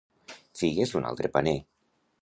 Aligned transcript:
Figues 0.61 0.95
d'un 0.95 1.07
altre 1.11 1.33
paner. 1.37 1.57